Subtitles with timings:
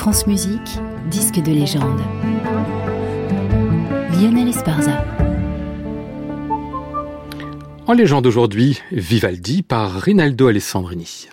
[0.00, 0.78] France Musique,
[1.10, 2.00] disque de légende.
[4.18, 5.04] Lionel Esparza.
[7.86, 11.28] En légende aujourd'hui, Vivaldi par Rinaldo Alessandrini.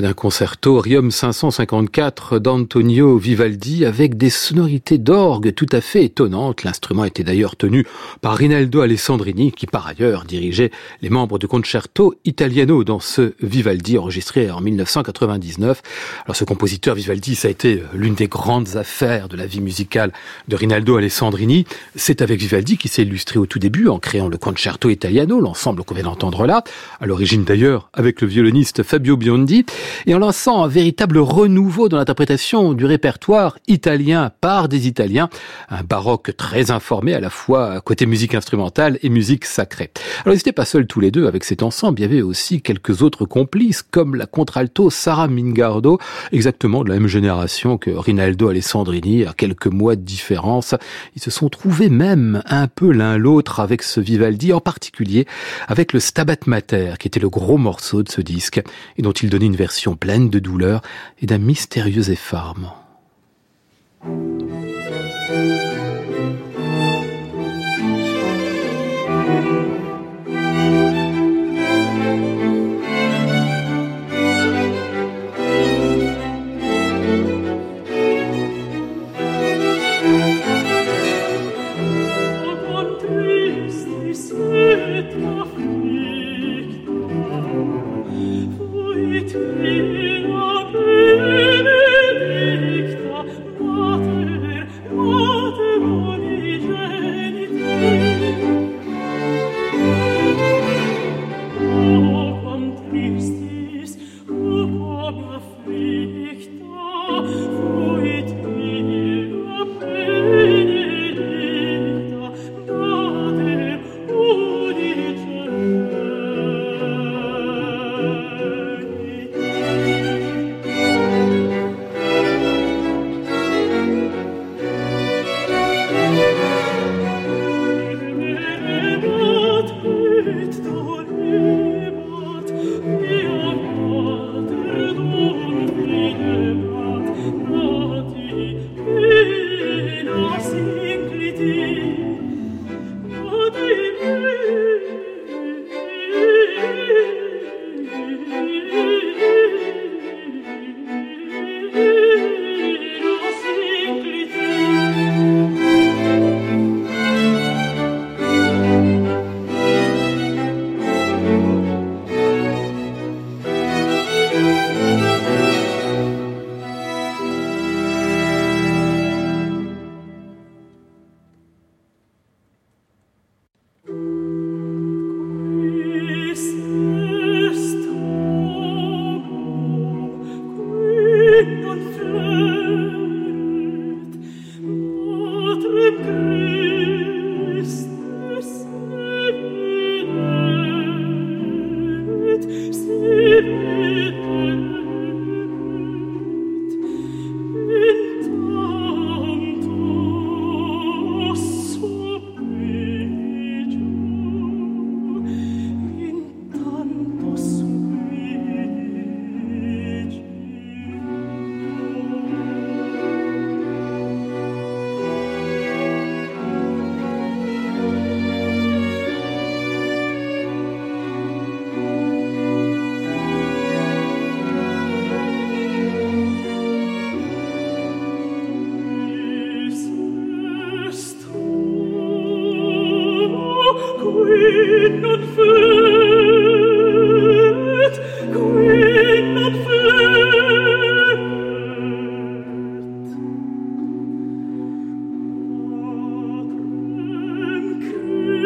[0.00, 6.64] D'un concerto Rium 554 d'Antonio Vivaldi avec des sonorités d'orgue tout à fait étonnantes.
[6.64, 7.86] L'instrument était d'ailleurs tenu
[8.20, 10.70] par Rinaldo Alessandrini qui par ailleurs dirigeait
[11.02, 15.82] les membres du Concerto Italiano dans ce Vivaldi enregistré en 1999.
[16.24, 20.12] Alors ce compositeur Vivaldi, ça a été l'une des grandes affaires de la vie musicale
[20.48, 21.66] de Rinaldo Alessandrini.
[21.96, 25.84] C'est avec Vivaldi qui s'est illustré au tout début en créant le Concerto Italiano, l'ensemble
[25.84, 26.64] qu'on vient d'entendre là,
[27.00, 29.66] à l'origine d'ailleurs avec le violoniste Fabio Biondi.
[30.06, 35.28] Et en lançant un véritable renouveau dans l'interprétation du répertoire italien par des Italiens,
[35.68, 39.90] un baroque très informé à la fois côté musique instrumentale et musique sacrée.
[40.24, 42.62] Alors ils n'étaient pas seuls tous les deux avec cet ensemble, il y avait aussi
[42.62, 45.98] quelques autres complices comme la contralto Sarah Mingardo,
[46.32, 50.74] exactement de la même génération que Rinaldo Alessandrini, à quelques mois de différence.
[51.16, 55.26] Ils se sont trouvés même un peu l'un l'autre avec ce Vivaldi, en particulier
[55.68, 58.62] avec le Stabat Mater, qui était le gros morceau de ce disque,
[58.96, 59.56] et dont il donnait une
[59.96, 60.82] pleine de douleur
[61.20, 62.76] et d'un mystérieux effarement.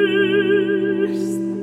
[0.06, 1.55] first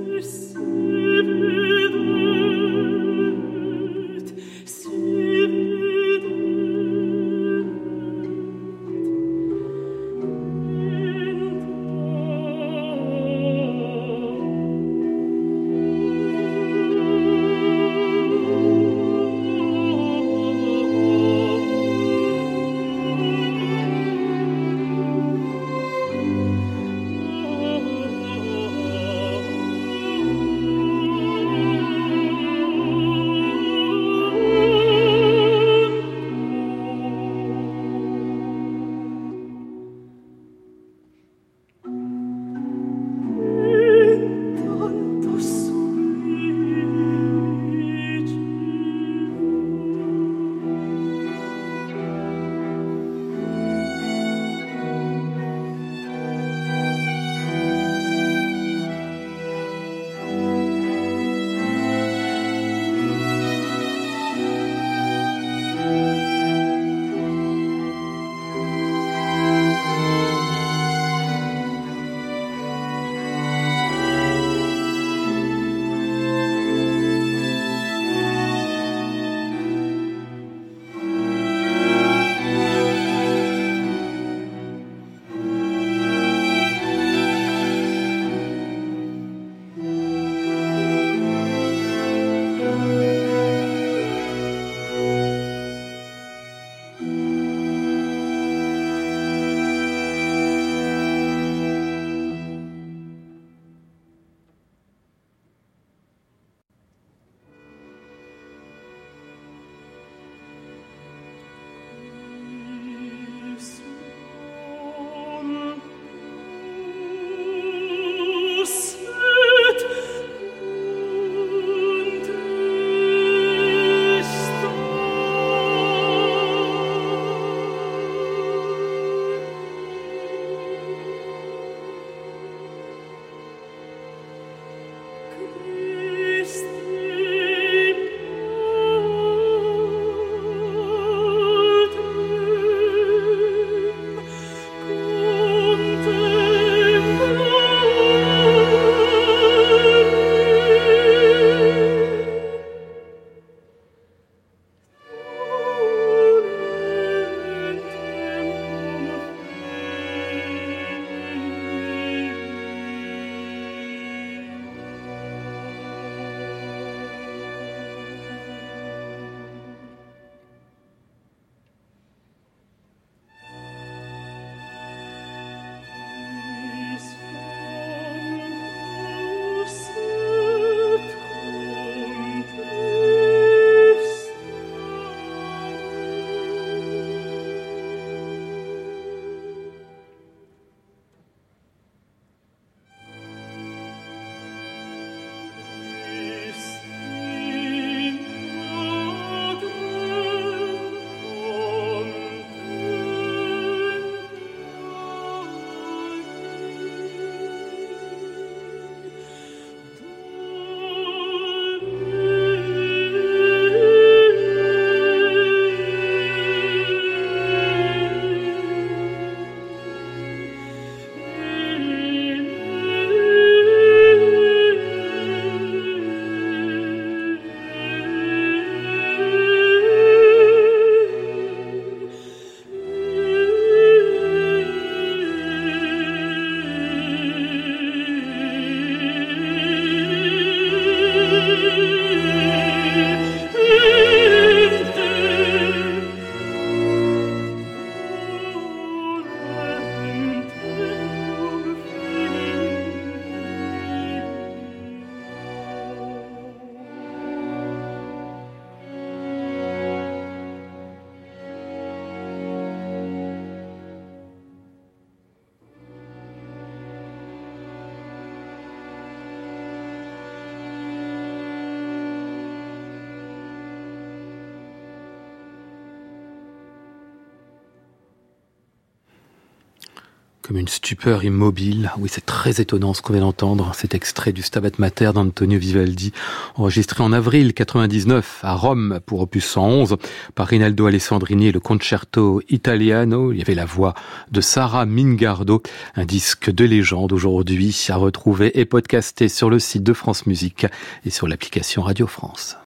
[280.44, 281.90] comme une stupeur immobile.
[281.98, 283.74] Oui, c'est très étonnant ce qu'on vient d'entendre.
[283.76, 286.12] Cet extrait du Stabat Mater d'Antonio Vivaldi,
[286.56, 289.96] enregistré en avril 99 à Rome pour opus 111
[290.36, 293.32] par Rinaldo Alessandrini et le Concerto Italiano.
[293.32, 293.94] Il y avait la voix
[294.32, 295.64] de Sarah Mingardo,
[295.96, 300.66] un disque de légende aujourd'hui à retrouver et podcasté sur le site de France Musique
[301.06, 302.58] et sur l'application Radio France.